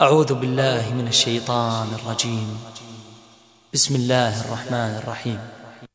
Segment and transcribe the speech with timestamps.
[0.00, 2.48] أعوذ بالله من الشيطان الرجيم.
[3.74, 5.38] بسم الله الرحمن الرحيم.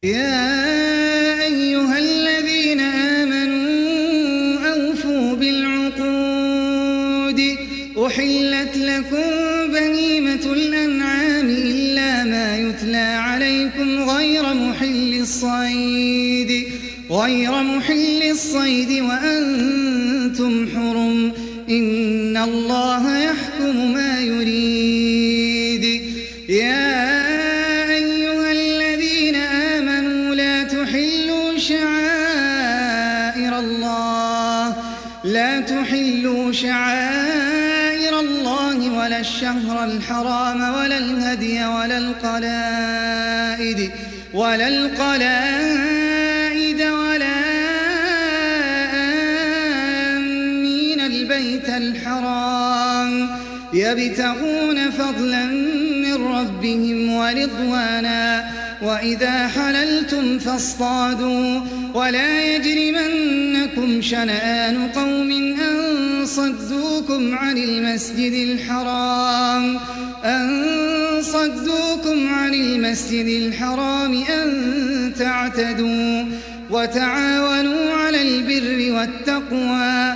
[0.04, 7.40] يا أيها الذين آمنوا أوفوا بالعقود.
[8.08, 9.30] أحلت لكم
[9.74, 16.68] بهيمة الأنعام إلا ما يتلى عليكم غير محل الصيد.
[17.12, 21.32] غير محل الصيد وأنتم حرم.
[21.70, 23.15] إن الله
[23.76, 25.86] يحكم ما يريد.
[26.50, 34.76] يا أيها الذين آمنوا لا تحلوا شعائر الله.
[35.24, 43.92] لا تحلوا شعائر الله ولا الشهر الحرام ولا الهدي ولا القلائد
[44.34, 45.45] ولا القلائد
[53.86, 55.46] يبتغون فضلا
[56.06, 58.50] من ربهم ورضوانا
[58.82, 61.62] وإذا حللتم فاصطادوا
[61.94, 69.80] ولا يجرمنكم شنآن قوم أن صدوكم عن المسجد الحرام
[70.26, 70.66] أن
[71.22, 76.24] صدوكم عن المسجد الحرام أن تعتدوا
[76.70, 80.16] وتعاونوا على البر والتقوى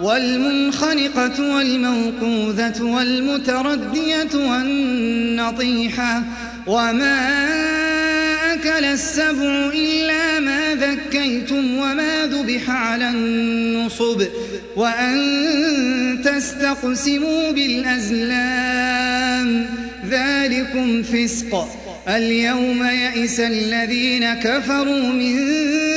[0.00, 6.22] والمنخنقة والموقوذة والمتردية والنطيحة
[6.66, 7.46] وما
[8.52, 14.22] أكل السبع إلا ما ذكيتم وما ذبح على النصب
[14.76, 15.16] وأن
[16.24, 18.86] تستقسموا بالأزلام
[20.10, 21.68] ذلكم فسق
[22.08, 25.36] اليوم يئس الذين كفروا من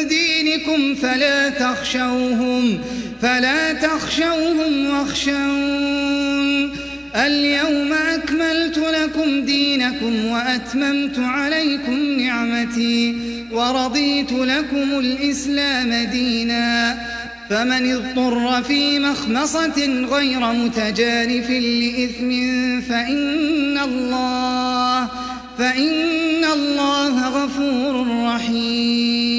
[0.08, 2.80] دينكم فلا تخشوهم
[3.22, 6.72] فلا تخشوهم واخشون.
[7.16, 13.16] اليوم أكملت لكم دينكم وأتممت عليكم نعمتي
[13.52, 16.98] ورضيت لكم الإسلام دينا.
[17.50, 22.30] فمن اضطر في مخمصة غير متجانف لإثم
[22.82, 25.08] فإن الله
[25.58, 29.39] فإن الله غفور رحيم.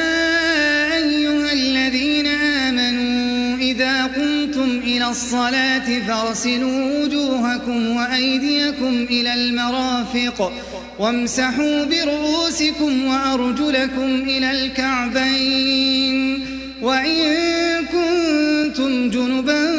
[5.11, 10.53] الصلاة فاغسلوا وجوهكم وأيديكم إلى المرافق
[10.99, 16.45] وامسحوا برؤوسكم وأرجلكم إلى الكعبين
[16.81, 17.21] وإن
[17.85, 19.71] كنتم جنبا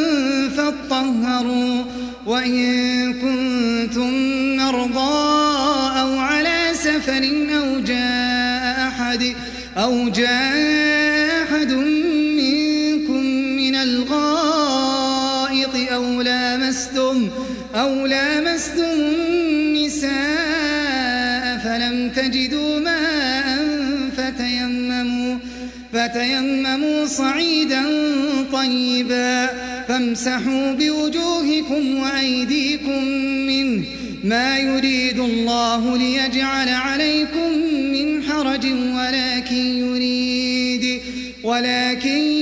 [0.57, 1.85] فاطهروا
[2.27, 4.13] وإن كنتم
[4.57, 5.33] مرضى
[6.01, 9.35] أو على سفر أو جاء أحد
[9.77, 10.82] أو جاء
[17.83, 20.13] أو لامستم النساء
[21.65, 23.59] فلم تجدوا ماء
[24.17, 25.39] فتيمموا
[25.93, 27.83] فتيمموا صعيدا
[28.53, 29.47] طيبا
[29.89, 33.05] فامسحوا بوجوهكم وأيديكم
[33.47, 33.85] منه
[34.25, 37.51] ما يريد الله ليجعل عليكم
[37.93, 41.01] من حرج ولكن يريد
[41.45, 42.42] ولكن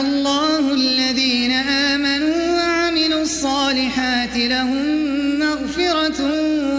[0.00, 4.86] الله الذين آمنوا وعملوا الصالحات لهم
[5.38, 6.20] مغفرة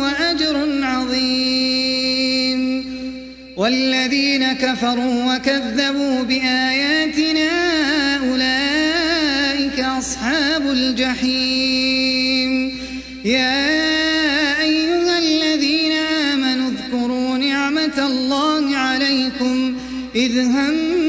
[0.01, 2.59] وأجر عظيم.
[3.57, 7.49] والذين كفروا وكذبوا بآياتنا
[8.17, 12.51] أولئك أصحاب الجحيم.
[13.25, 19.75] يا أيها الذين آمنوا اذكروا نعمة الله عليكم
[20.15, 21.08] إذ هم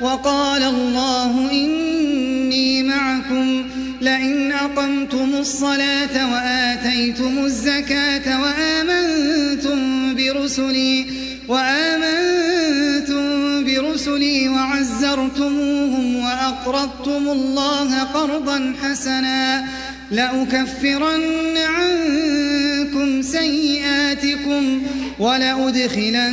[0.00, 3.64] وقال الله إني معكم
[4.00, 11.06] لئن أقمتم الصلاة وآتيتم الزكاة وآمنتم برسلي
[11.48, 13.26] وآمنتم
[13.64, 19.64] برسلي وعزرتموهم وأقرضتم الله قرضا حسنا
[20.10, 24.82] لأكفرن عنكم سيئاتكم
[25.18, 26.30] ولأدخلنكم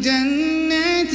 [0.00, 1.14] جنات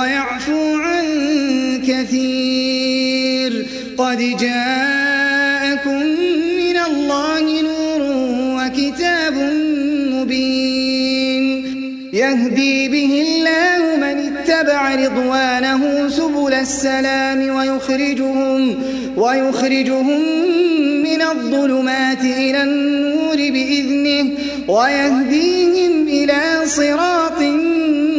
[0.00, 1.04] ويعفو عن
[1.88, 3.66] كثير.
[3.98, 6.02] قد جاءكم
[6.56, 8.00] من الله نور
[8.56, 9.34] وكتاب
[10.12, 11.52] مبين.
[12.12, 18.82] يهدي به الله من اتبع رضوانه سبل السلام ويخرجهم
[19.16, 20.20] ويخرجهم
[21.02, 24.30] من الظلمات إلى النور بإذنه
[24.68, 27.42] ويهديهم إلى صراط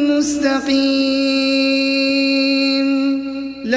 [0.10, 1.61] مستقيم.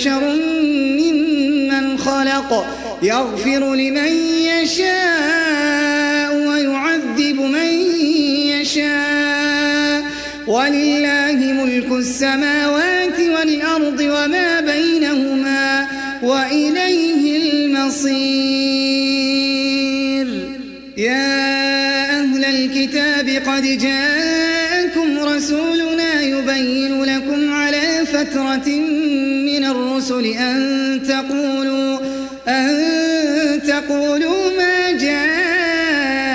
[0.00, 0.24] بشر
[1.00, 2.66] ممن خلق
[3.02, 4.12] يغفر لمن
[4.52, 7.72] يشاء ويعذب من
[8.54, 10.02] يشاء.
[10.46, 15.86] ولله ملك السماوات والأرض وما بينهما
[16.22, 18.20] وإليه المصير.
[20.96, 28.89] يا أهل الكتاب قد جاءكم رسولنا يبين لكم على فترة من
[30.10, 31.98] الرسل أن تقولوا
[32.48, 36.28] أن تقولوا ما جاءنا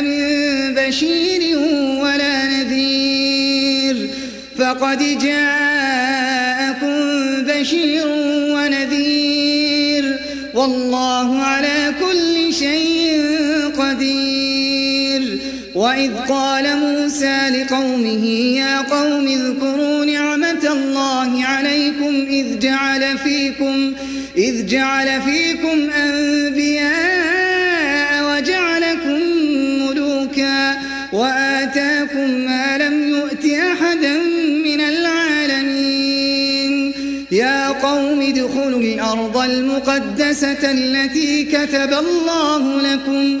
[0.00, 1.58] من بشير
[2.02, 4.10] ولا نذير.
[4.58, 6.96] فقد جاءكم
[7.44, 8.06] بشير
[8.54, 10.18] ونذير.
[10.54, 11.81] والله على
[15.74, 18.26] وإذ قال موسى لقومه
[18.56, 23.92] يا قوم اذكروا نعمة الله عليكم إذ جعل فيكم
[24.36, 26.92] إذ جعل فيكم أنبياء
[28.30, 29.20] وجعلكم
[29.82, 30.78] ملوكا
[31.12, 34.18] وآتاكم ما لم يؤت أحدا
[34.64, 35.22] من العالمين.
[37.32, 43.40] يا قوم ادخلوا الأرض المقدسة التي كتب الله لكم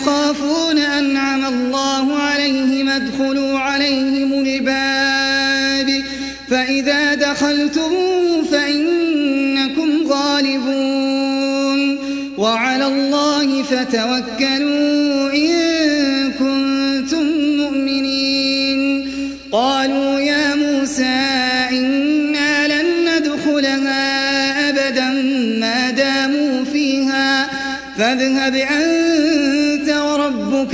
[0.00, 6.04] يخافون أنعم الله عليهم ادخلوا عليهم الباب.
[6.50, 11.98] فإذا دخلتموه فإنكم غالبون.
[12.38, 17.26] وعلى الله فتوكلوا إن كنتم
[17.56, 19.08] مؤمنين.
[19.52, 21.20] قالوا يا موسى
[21.70, 25.10] إنا لن ندخلها أبدا
[25.60, 27.50] ما داموا فيها.
[27.98, 28.89] فاذهب أنت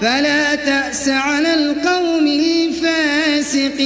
[0.00, 3.78] فلا تأس على القوم الفاسقين.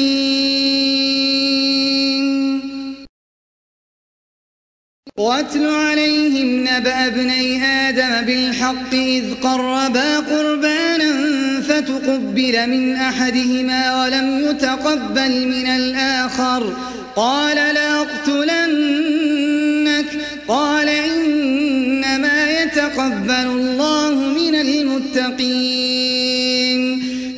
[5.19, 11.13] واتل عليهم نبأ ابني آدم بالحق إذ قربا قربانا
[11.61, 16.77] فتقبل من أحدهما ولم يتقبل من الآخر.
[17.17, 18.83] قال لأقتلنك
[20.49, 21.02] قال إنما
[22.73, 26.03] يتقبل الله من المتقين.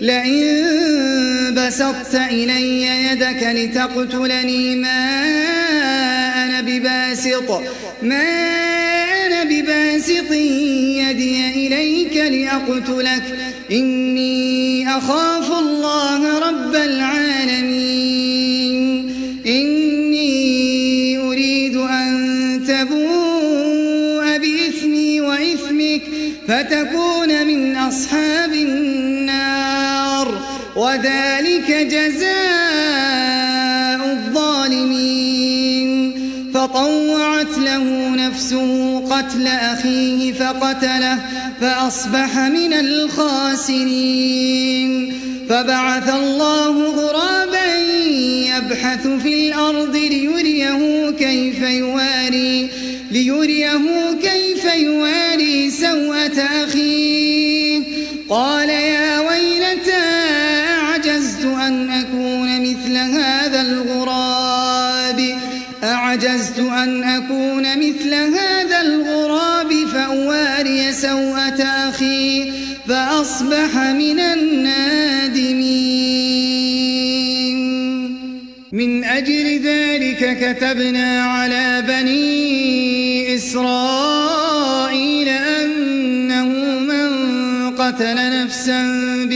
[0.00, 5.24] لئن بسطت إلي يدك لتقتلني ما
[6.44, 7.62] أنا بباسط
[8.02, 8.22] ما
[9.26, 13.38] أنا بباسط يدي إليك لأقتلك.
[13.72, 18.43] إني أخاف الله رب العالمين.
[26.48, 30.40] فتكون من أصحاب النار.
[30.76, 32.34] وذلك جزاء
[34.12, 36.14] الظالمين.
[36.54, 41.18] فطوعت له نفسه قتل أخيه فقتله
[41.60, 44.14] فأصبح من الخاسرين.
[45.48, 47.74] فبعث الله غرابا
[48.56, 52.70] يبحث في الأرض ليريه كيف يواري
[53.10, 53.80] ليريه
[54.22, 55.63] كيف يواري
[56.34, 57.82] سوءة أخيه
[58.28, 60.04] قال يا ويلتى
[60.80, 65.38] أعجزت أن أكون مثل هذا الغراب؟
[65.84, 72.52] أعجزت أن أكون مثل هذا الغراب فأواري سوءة أخي
[72.88, 75.84] فأصبح من النادمين.
[78.72, 81.26] من أجل ذلك كتبنا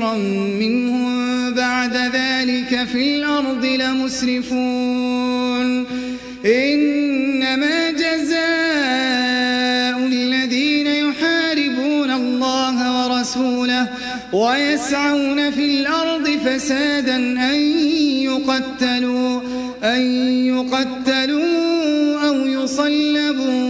[0.00, 0.16] كثيرا
[0.60, 5.06] منهم بعد ذلك في الأرض لمسرفون.
[6.46, 8.36] إنما جزاء
[10.06, 13.88] الذين يحاربون الله ورسوله
[14.32, 17.16] ويسعون في الأرض فسادا
[17.50, 17.60] أن
[18.24, 19.40] يقتلوا
[19.84, 20.00] أن
[20.46, 23.69] يقتلوا أو يصلبوا.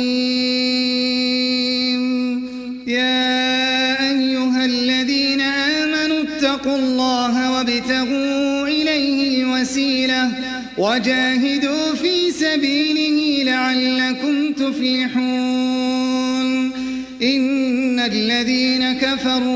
[2.86, 10.30] يا أيها الذين آمنوا اتقوا الله وابتغوا إليه الوسيلة
[10.78, 15.96] وجاهدوا في سبيله لعلكم تفلحون.
[17.22, 19.55] إن الذين كفروا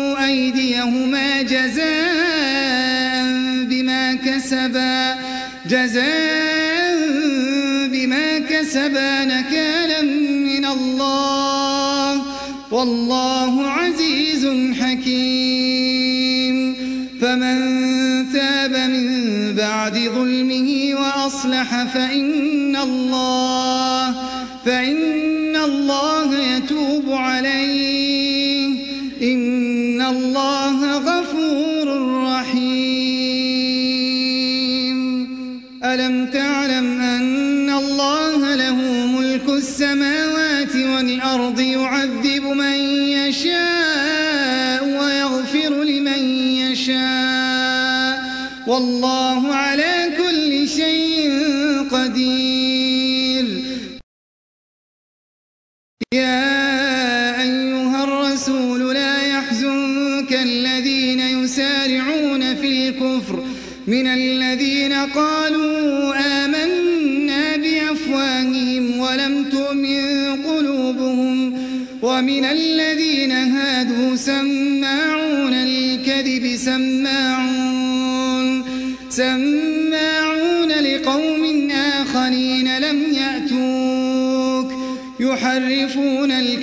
[0.25, 3.13] أيديهما جزاء
[3.69, 5.15] بما كسبا
[5.69, 6.97] جزاء
[7.87, 10.01] بما كسبا نكالا
[10.51, 12.21] من الله.
[12.71, 14.47] والله عزيز
[14.81, 16.75] حكيم.
[17.21, 17.57] فمن
[18.33, 24.15] تاب من بعد ظلمه وأصلح فإن الله
[24.65, 27.90] فإن الله يتوب عليه.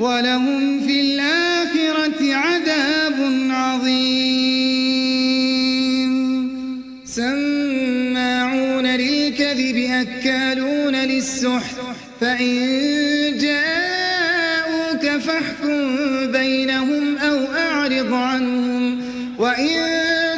[0.00, 3.14] ولهم في الآخرة عذاب
[3.50, 4.80] عظيم.
[7.04, 11.76] سماعون للكذب أكالون للسحت
[12.20, 12.58] فإن
[13.38, 15.96] جاءوك فاحكم
[16.32, 19.02] بينهم أو أعرض عنهم
[19.38, 19.76] وإن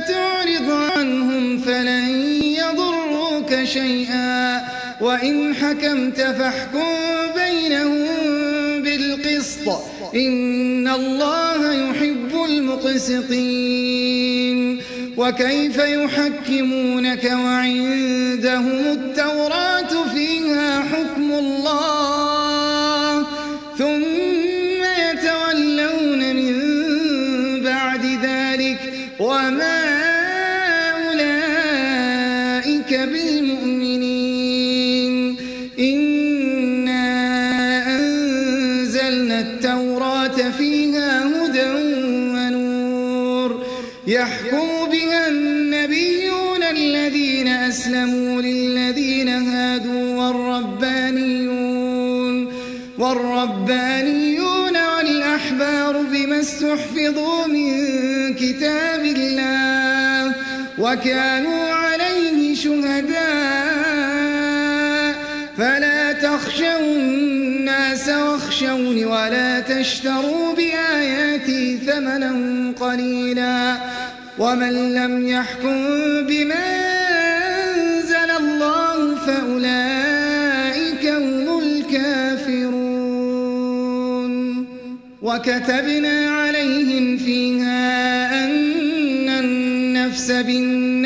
[0.08, 2.08] تعرض عنهم فلن
[2.42, 4.60] يضروك شيئا
[5.00, 7.11] وإن حكمت فاحكم
[10.14, 13.92] إن الله يحب المقسطين.
[15.16, 19.11] وكيف يحكمونك وعندهم التوراة؟
[60.92, 63.22] وكانوا عليه شهداء.
[65.58, 72.32] فلا تخشوا الناس واخشوني ولا تشتروا بآياتي ثمنا
[72.80, 73.76] قليلا.
[74.38, 75.76] ومن لم يحكم
[76.28, 76.64] بما
[77.74, 83.02] أنزل الله فأولئك هم الكافرون.
[85.22, 90.30] وكتبنا عليهم فيها أن النفس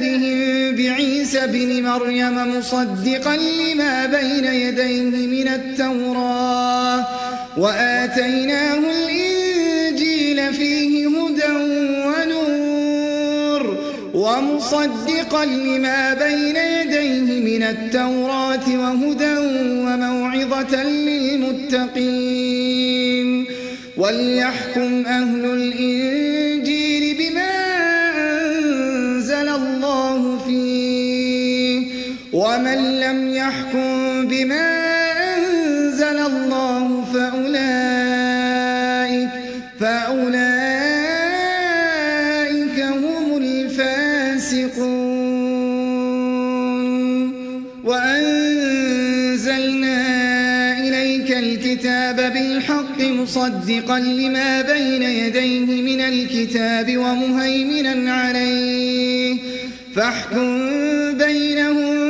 [0.00, 7.06] آثارهم بعيسى بن مريم مصدقا لما بين يديه من التوراة
[7.56, 11.52] وآتيناه الإنجيل فيه هدى
[12.06, 13.78] ونور
[14.14, 19.36] ومصدقا لما بين يديه من التوراة وهدى
[19.86, 22.10] وموعظة للمتقين
[23.96, 26.49] وليحكم أهل الإنجيل
[32.50, 34.68] ومن لم يحكم بما
[35.36, 37.70] أنزل الله فأولئك
[39.80, 40.40] فأولئك
[42.80, 44.90] هم الفاسقون.
[47.84, 49.28] وأنزلنا
[50.78, 59.36] إليك الكتاب بالحق مصدقا لما بين يديه من الكتاب ومهيمنا عليه.
[59.96, 60.70] فاحكم
[61.12, 62.09] بينهم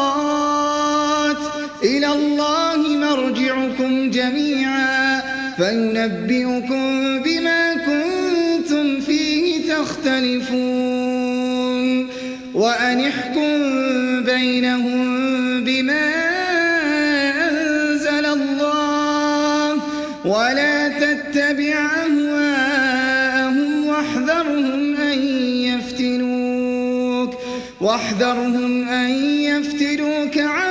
[1.83, 5.21] إلى الله مرجعكم جميعا
[5.57, 11.51] فينبئكم بما كنتم فيه تختلفون.
[12.53, 13.59] وأن احكم
[14.23, 16.11] بينهم بما
[17.49, 19.73] أنزل الله
[20.25, 25.19] ولا تتبع أهواءهم واحذرهم أن
[25.69, 27.33] يفتنوك
[27.81, 29.09] واحذرهم أن
[29.41, 30.70] يفتنوك عن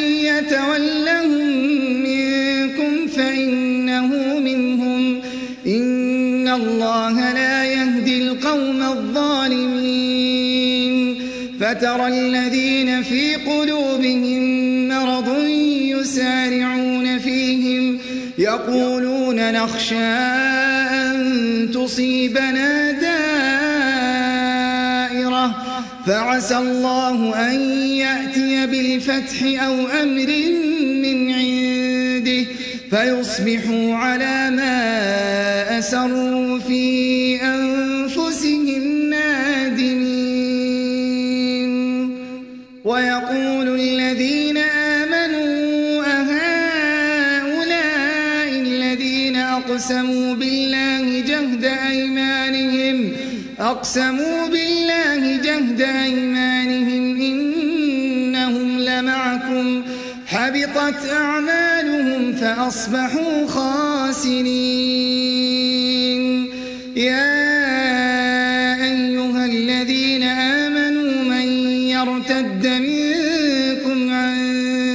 [11.71, 14.41] فترى الذين في قلوبهم
[14.87, 17.97] مرض يسارعون فيهم
[18.37, 23.15] يقولون نخشى أن تصيبنا دائرة
[26.07, 30.29] فعسى الله أن يأتي بالفتح أو أمر
[31.03, 32.45] من عنده
[32.89, 37.60] فيصبحوا على ما أسروا في أنفسهم
[53.81, 59.83] أقسموا بالله جهد أيمانهم إنهم لمعكم.
[60.27, 64.41] حبطت أعمالهم فأصبحوا خاسرين.
[66.95, 67.33] يا
[68.83, 71.47] أيها الذين آمنوا من
[71.95, 74.37] يرتد منكم عن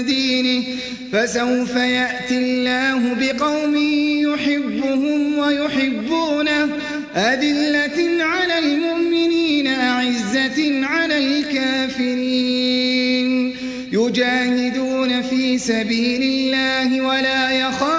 [0.07, 0.65] دينه
[1.13, 3.77] فسوف يأتي الله بقوم
[4.27, 6.06] يحبهم ويحبونه
[7.17, 12.77] أذلة على المؤمنين أعزة على الكافرين.
[13.93, 17.96] يجاهدون في سبيل الله ولا يخافون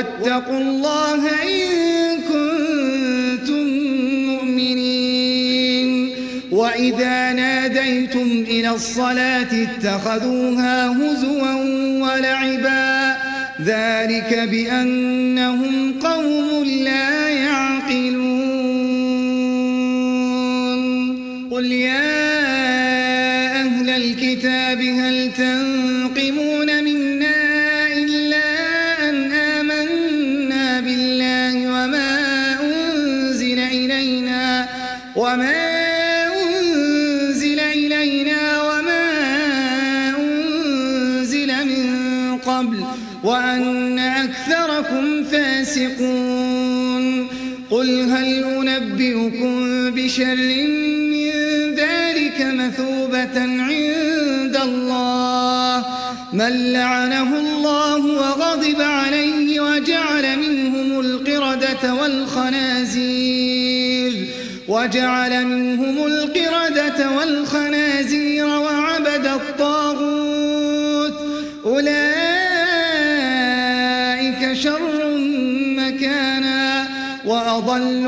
[0.00, 3.66] واتقوا الله إن كنتم
[4.26, 6.10] مؤمنين.
[6.50, 11.54] وإذا ناديتم إلى الصلاة اتخذوها هزوا
[12.00, 13.16] ولعبا.
[13.64, 18.30] ذلك بأنهم قوم لا يعقلون.
[21.50, 22.30] قل يا
[23.60, 25.89] أهل الكتاب هل تنقمون
[64.80, 71.14] وجعل منهم القردة والخنازير وعبد الطاغوت.
[71.64, 71.92] أولئك
[74.52, 75.18] شر
[75.76, 76.86] مكانا
[77.24, 78.06] وأضل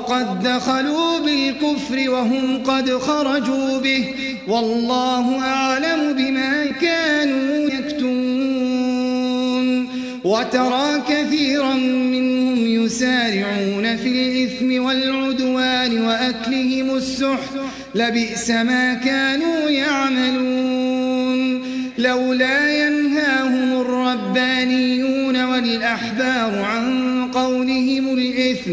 [0.00, 4.04] وقد دخلوا بالكفر وهم قد خرجوا به.
[4.48, 9.10] والله أعلم بما كانوا يكتمون.
[10.24, 17.54] وترى كثيرا منهم يسارعون في الإثم والعدوان وأكلهم السحت.
[17.94, 21.62] لبئس ما كانوا يعملون.
[21.98, 28.72] لولا ينهاهم الربانيون والأحبار عن قولهم الإثم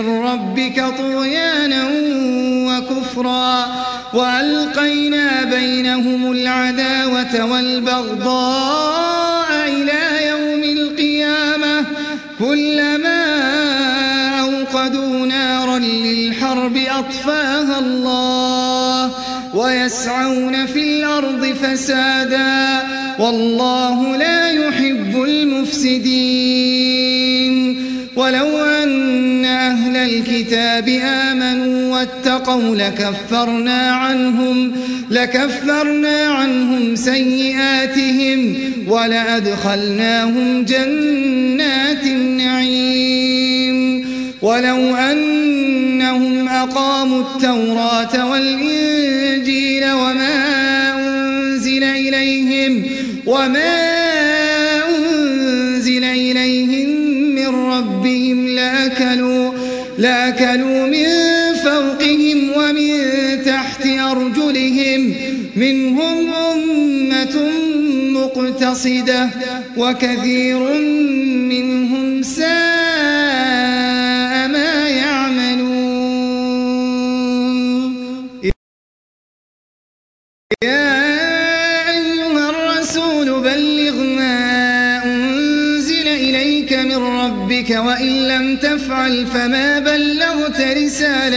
[0.00, 1.88] من ربك طغيانا
[2.68, 3.66] وكفرا
[4.14, 8.88] وألقينا بينهم العداوة والبغضاء
[9.66, 11.84] إلى يوم القيامة
[12.38, 13.24] كلما
[14.40, 19.10] أوقدوا نارا للحرب أطفاها الله
[19.54, 22.82] ويسعون في الأرض فسادا
[23.18, 26.70] والله لا يحب المفسدين
[28.16, 28.79] ولو أن
[29.90, 34.72] أهل الكتاب آمنوا واتقوا لكفرنا عنهم
[35.10, 38.54] لكفرنا عنهم سيئاتهم
[38.88, 43.80] ولأدخلناهم جنات النعيم.
[44.42, 50.36] ولو أنهم أقاموا التوراة والإنجيل وما
[50.98, 52.82] أنزل إليهم
[53.26, 53.99] وما
[60.00, 61.06] لأكلوا من
[61.64, 62.90] فوقهم ومن
[63.44, 65.14] تحت أرجلهم.
[65.56, 67.36] منهم أمة
[68.16, 69.30] مقتصدة
[69.76, 70.58] وكثير
[71.52, 72.48] منهم ساء
[74.54, 75.70] ما يعملون.
[80.64, 80.92] يا
[81.90, 84.36] أيها الرسول بلغ ما
[85.04, 89.69] أنزل إليك من ربك وإن لم تفعل فما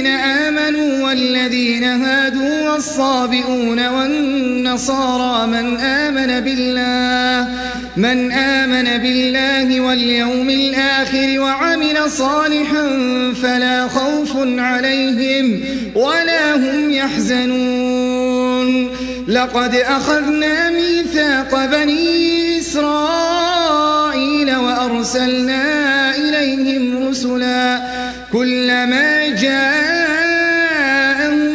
[0.00, 7.48] الذين آمنوا والذين هادوا والصابئون والنصارى من آمن بالله
[7.96, 12.88] من آمن بالله واليوم الآخر وعمل صالحا
[13.42, 15.60] فلا خوف عليهم
[15.94, 18.90] ولا هم يحزنون.
[19.28, 25.89] لقد أخذنا ميثاق بني إسرائيل وأرسلنا
[26.40, 27.80] إليهم رسلا
[28.32, 30.54] كلما جاءهم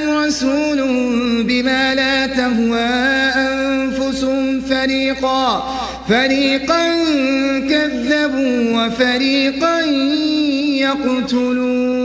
[0.09, 0.79] رسول
[1.43, 2.79] بما لا تهوى
[3.35, 5.75] أنفسهم فريقا
[6.09, 6.95] فريقا
[7.69, 9.81] كذبوا وفريقا
[10.85, 12.04] يقتلون.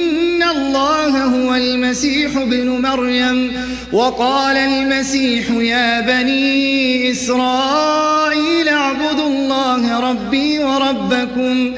[1.23, 3.53] هو المسيح ابن مريم
[3.91, 11.73] وقال المسيح يا بني إسرائيل اعبدوا الله ربي وربكم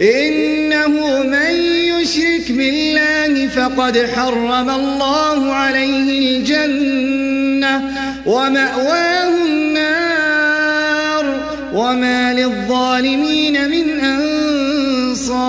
[0.00, 7.82] إنه من يشرك بالله فقد حرم الله عليه الجنة
[8.26, 11.24] ومأواه النار
[11.74, 15.48] وما للظالمين من أنصار.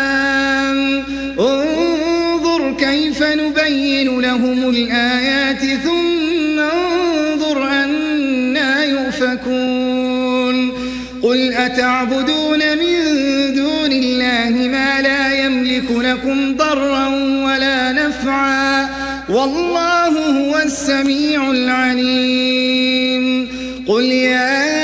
[3.61, 10.71] نبين لهم الآيات ثم انظر أنا يؤفكون.
[11.23, 12.95] قل أتعبدون من
[13.55, 17.07] دون الله ما لا يملك لكم ضرا
[17.45, 18.89] ولا نفعا
[19.29, 23.47] والله هو السميع العليم.
[23.87, 24.81] قل يا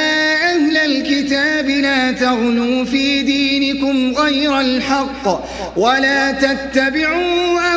[0.56, 5.46] أهل الكتاب لا تغلوا في دينكم غير الحق
[5.78, 7.77] ولا تتبعوا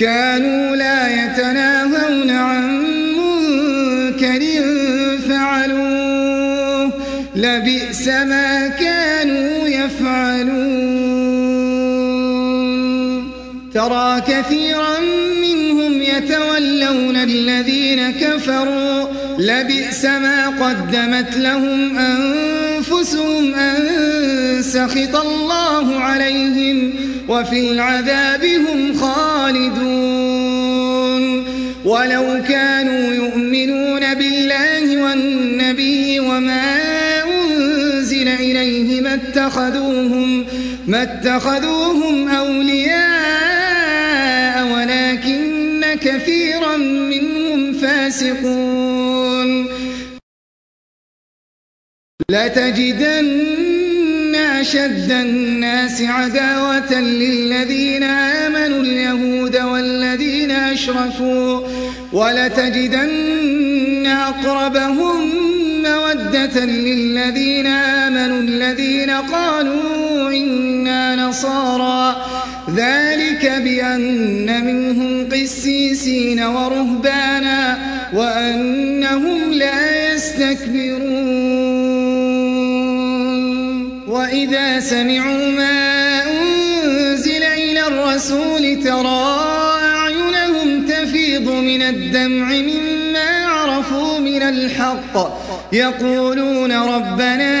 [0.00, 2.84] كانوا لا يتناهون عن
[3.18, 4.40] منكر
[5.28, 6.92] فعلوه.
[7.36, 10.88] لبئس ما كانوا يفعلون.
[13.74, 15.00] ترى كثيرا
[15.42, 19.06] منهم يتولون الذين كفروا.
[19.38, 21.98] لبئس ما قدمت لهم
[22.98, 26.94] أنفسهم أن سخط الله عليهم
[27.28, 30.48] وفي العذاب هم خالدون.
[31.84, 36.78] ولو كانوا يؤمنون بالله والنبي وما
[37.24, 40.46] أنزل إليه ما اتخذوهم,
[40.86, 42.98] ما اتخذوهم أولياء
[44.74, 48.87] ولكن كثيرا منهم فاسقون.
[52.30, 61.60] لتجدن أشد الناس عداوة للذين آمنوا اليهود والذين أشركوا
[62.12, 65.32] ولتجدن أقربهم
[65.82, 72.26] مودة للذين آمنوا الذين قالوا إنا نصارى.
[72.76, 77.78] ذلك بأن منهم قسيسين ورهبانا
[78.14, 81.37] وأنهم لا يستكبرون.
[84.38, 89.38] وإذا سمعوا ما أنزل إلى الرسول ترى
[89.82, 95.38] أعينهم تفيض من الدمع مما عرفوا من الحق.
[95.72, 97.52] يقولون ربنا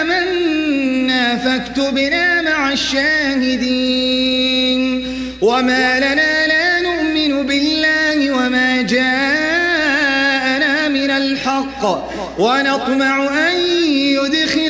[0.00, 4.22] آمنا فاكتبنا مع الشاهدين.
[5.42, 9.28] وما لنا لا نؤمن بالله وما جاءنا
[10.88, 11.84] من الحق.
[12.38, 13.56] ونطمع أن
[13.92, 14.61] يدخلنا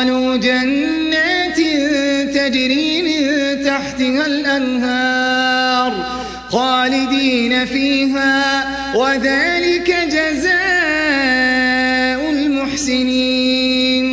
[0.00, 1.60] قالوا جنات
[2.34, 3.20] تجري من
[3.64, 5.92] تحتها الأنهار
[6.48, 8.64] خالدين فيها
[8.96, 10.60] وذلك جزاء
[12.30, 14.06] المحسنين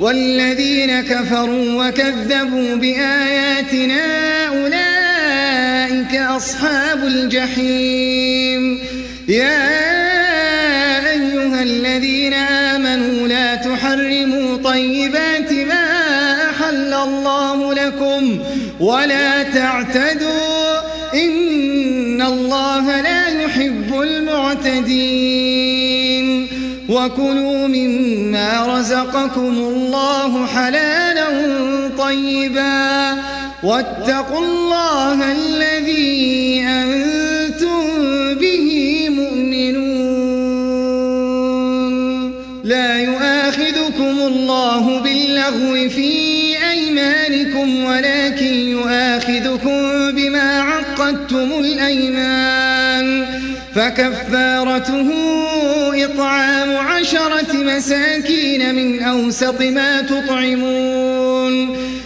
[0.00, 4.02] والذين كفروا وكذبوا بآياتنا
[4.48, 8.78] أولئك أصحاب الجحيم.
[9.28, 9.90] يا
[11.10, 12.79] أيها الذين آمنوا
[13.90, 15.84] لا تحرموا طيبات ما
[16.50, 18.38] أحل الله لكم
[18.80, 20.78] ولا تعتدوا
[21.14, 25.40] إن الله لا يحب المعتدين
[26.88, 31.26] وكلوا مما رزقكم الله حلالا
[31.98, 33.16] طيبا
[33.62, 37.19] واتقوا الله الذي أنتم
[44.60, 46.12] الله باللغو في
[46.70, 53.26] أيمانكم ولكن يؤاخذكم بما عقدتم الأيمان
[53.74, 55.10] فكفارته
[56.04, 61.76] إطعام عشرة مساكين من أوسط ما تطعمون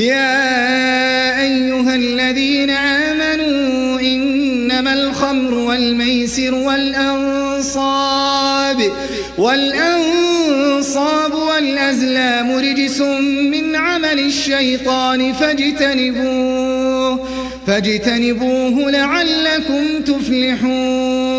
[0.00, 8.00] يا أيها الذين آمنوا إنما الخمر والميسر والأنصاب
[9.38, 17.28] والأنصاب والأزلام رجس من عمل الشيطان فاجتنبوه
[17.66, 21.29] فاجتنبوه لعلكم تفلحون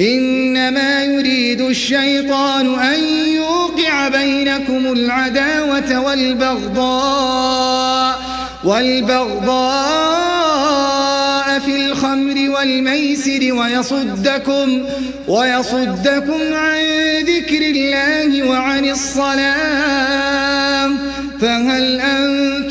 [0.00, 7.52] إنما يريد الشيطان أن يوقع بينكم العداوة والبغضاء
[8.64, 9.92] والبغضاء
[11.58, 14.82] في الخمر والميسر ويصدكم
[15.28, 16.78] ويصدكم عن
[17.26, 20.42] ذكر الله وعن الصلاة
[21.40, 22.61] فهل أنتم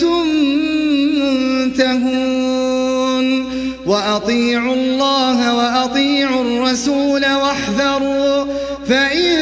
[4.01, 8.45] وأطيعوا الله وأطيعوا الرسول واحذروا
[8.89, 9.37] فإن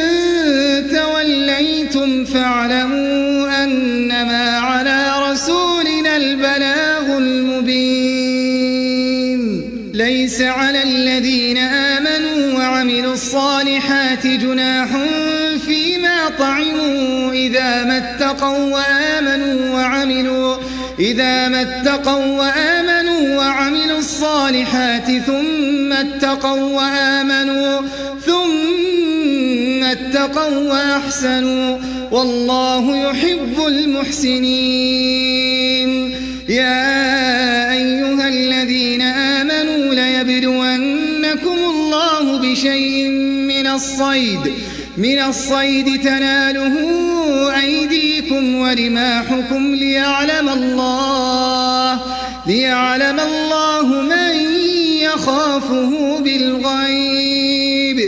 [0.92, 8.50] توليتم فاعلموا أنما على رسولنا البلاغ المبين.
[9.94, 14.88] ليس على الذين آمنوا وعملوا الصالحات جناح
[15.66, 20.56] فيما طعموا إذا ما اتقوا وآمنوا وعملوا.
[21.00, 27.82] إذا ما اتقوا وآمنوا وعملوا الصالحات ثم اتقوا وآمنوا
[28.26, 31.78] ثم اتقوا وأحسنوا
[32.12, 35.10] والله يحب المحسنين.
[36.50, 43.08] يا أيها الذين آمنوا ليبلونكم الله بشيء
[43.48, 44.54] من الصيد
[44.98, 46.76] من الصيد تناله
[48.70, 52.00] ورماحكم ليعلم الله
[52.48, 54.36] ليعلم الله من
[55.02, 58.00] يخافه بالغيب.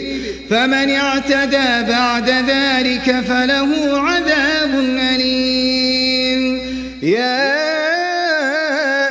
[0.50, 4.74] فمن اعتدى بعد ذلك فله عذاب
[5.16, 6.42] أليم.
[7.02, 7.62] يا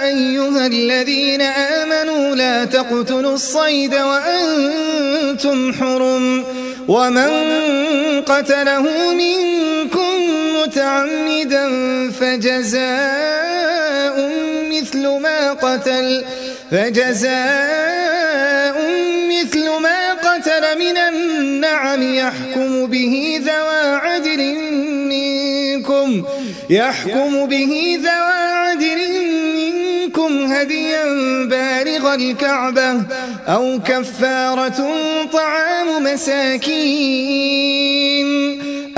[0.05, 6.45] أيها الذين آمنوا لا تقتلوا الصيد وأنتم حرم
[6.89, 7.31] ومن
[8.27, 10.10] قتله منكم
[10.91, 11.67] متعمدا
[12.11, 13.71] فجزاء
[14.73, 16.25] مثل ما قتل
[16.71, 17.31] فجزاء
[19.31, 24.55] مثل ما قتل من النعم يحكم به ذوى عدل
[25.09, 26.25] منكم
[26.71, 28.99] يحكم به ذوى عدل
[29.55, 31.05] منكم هديا
[31.45, 33.03] بالغ الكعبة
[33.49, 34.91] أو كفارة
[35.33, 37.51] طعام مساكين.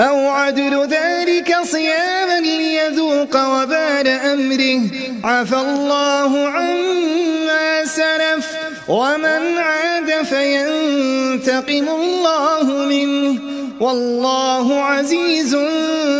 [0.09, 4.81] أو عدل ذلك صياما ليذوق وبال أمره.
[5.23, 8.47] عفى الله عما سلف
[8.87, 13.39] ومن عاد فينتقم الله منه.
[13.79, 15.55] والله عزيز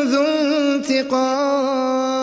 [0.06, 2.23] ذو انتقام.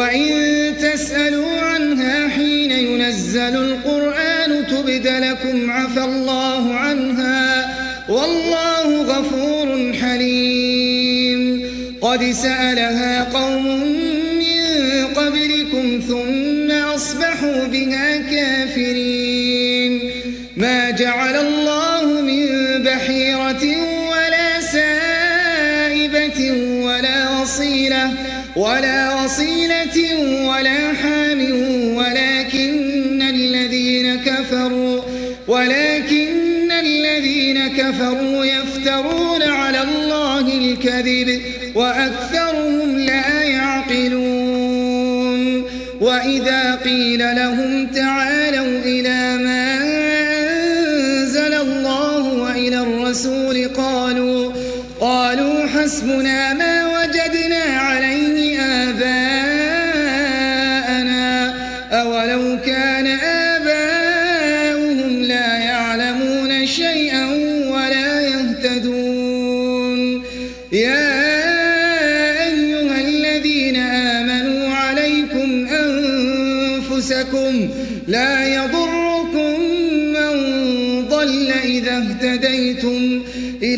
[0.00, 7.74] وإن تسألوا عنها حين ينزل القرآن تبد لكم عفى الله عنها
[8.08, 11.62] والله غفور حليم
[12.00, 13.66] قد سألها قوم
[14.38, 20.10] من قبلكم ثم أصبحوا بها كافرين
[20.56, 22.46] ما جعل الله من
[22.82, 23.76] بحيرة
[24.10, 26.52] ولا سائبة
[26.84, 28.29] ولا وصيلة
[28.60, 29.96] ولا وصيلة
[30.48, 31.40] ولا حام
[31.96, 35.00] ولكن الذين كفروا
[35.48, 41.42] ولكن الذين كفروا يفترون على الله الكذب
[41.74, 44.70] وأكثرهم لا يعقلون.
[46.00, 47.59] وإذا قيل لهم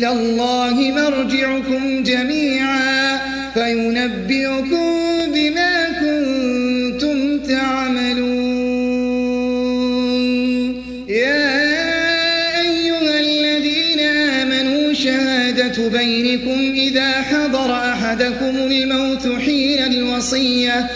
[0.03, 3.19] إلى الله مرجعكم جميعا
[3.53, 4.91] فينبئكم
[5.33, 8.23] بما كنتم تعملون.
[11.09, 11.61] يا
[12.61, 20.87] أيها الذين آمنوا شهادة بينكم إذا حضر أحدكم الموت حين الوصية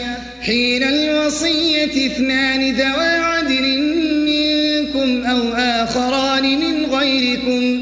[0.41, 3.79] حين الوصية اثنان ذوى عدل
[4.25, 7.81] منكم أو آخران من غيركم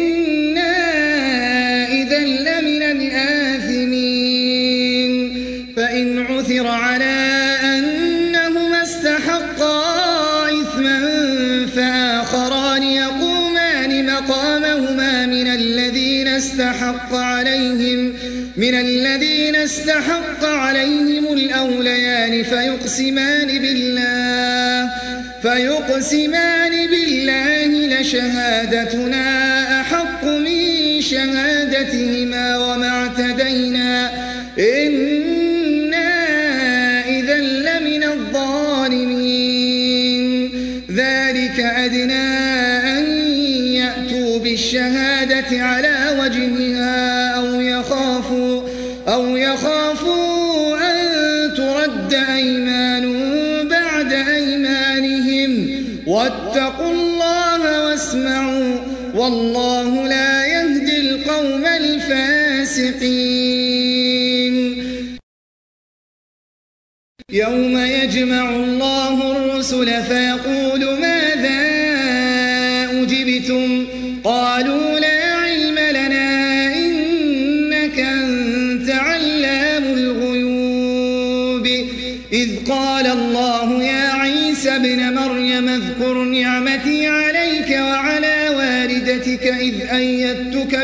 [19.71, 24.89] استحق عليهم الأوليان فيقسمان بالله
[25.41, 29.25] فيقسمان بالله لشهادتنا
[29.81, 34.11] أحق من شهادتهما وما اعتدينا.
[34.59, 36.11] إنا
[37.05, 39.41] إذا لمن الظالمين.
[40.91, 42.29] ذلك أدنى
[42.97, 43.05] أن
[43.73, 45.90] يأتوا بالشهادة على
[59.21, 63.11] والله لا يهدي القوم الفاسقين.
[67.31, 71.61] يوم يجمع الله الرسل فيقول ماذا
[73.01, 73.87] أجبتم؟
[74.23, 75.10] قالوا لا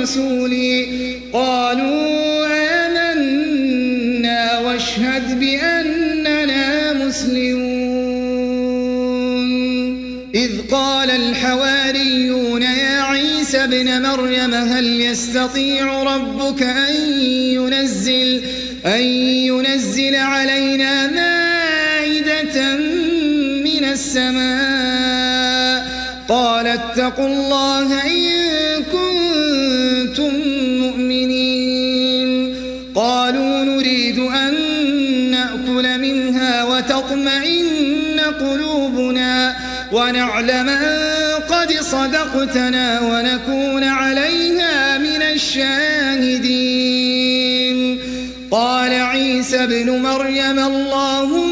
[0.00, 0.86] بي وبرسولي
[1.32, 2.46] قالوا
[2.86, 7.90] آمنا واشهد بأننا مسلمون.
[10.34, 16.94] إذ قال الحواريون يا عيسى ابن مريم هل يستطيع ربك أن
[17.32, 18.42] ينزل,
[18.86, 22.76] أن ينزل علينا مائدة
[23.64, 25.40] من السماء؟
[26.28, 28.49] قال اتقوا الله إن
[40.10, 46.80] ونعلم أن قد صدقتنا ونكون عليها من الشاهدين.
[48.50, 51.49] قال عيسى ابن مريم اللهم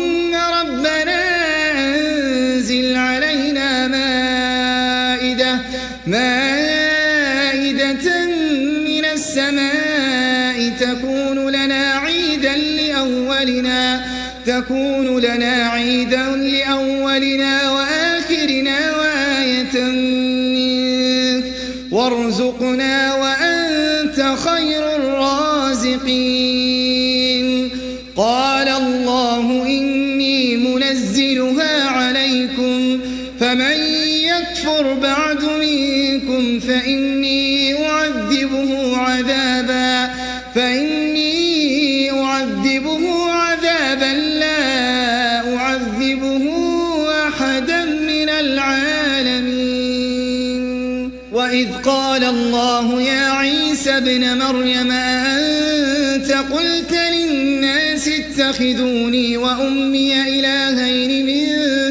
[52.18, 61.46] قال الله يا عيسى ابن مريم أنت قلت للناس اتخذوني وأمي إلهين من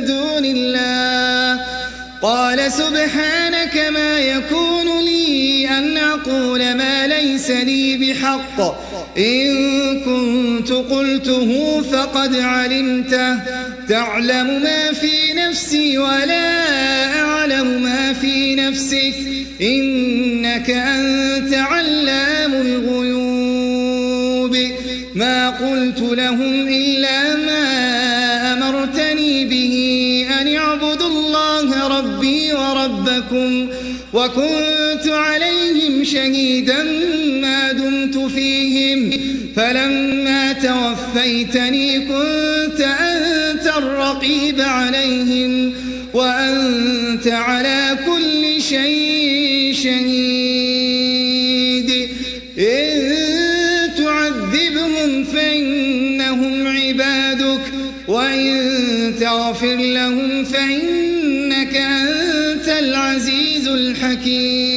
[0.05, 1.65] دون الله
[2.21, 4.76] قال سبحانك ما يكون
[6.17, 8.61] أقول ما ليس لي بحق.
[9.17, 13.39] إن كنت قلته فقد علمته.
[13.89, 16.69] تعلم ما في نفسي ولا
[17.21, 19.13] أعلم ما في نفسك.
[19.61, 24.57] إنك أنت علام الغيوب.
[25.15, 27.67] ما قلت لهم إلا ما
[28.53, 33.69] أمرتني به أن اعبدوا الله ربي وربكم.
[34.13, 35.46] وكنت عليهم
[36.11, 36.83] شهيدا
[37.41, 39.11] ما دمت فيهم
[39.55, 45.73] فلما توفيتني كنت أنت الرقيب عليهم
[46.13, 51.07] وأنت على كل شيء شهيد.
[52.59, 53.17] إن
[53.97, 57.61] تعذبهم فإنهم عبادك
[58.07, 64.76] وإن تغفر لهم فإنك أنت العزيز الحكيم.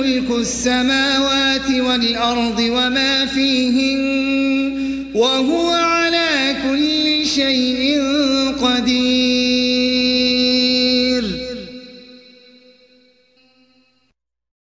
[0.00, 4.00] ملك السماوات والأرض وما فيهن
[5.14, 5.69] وهو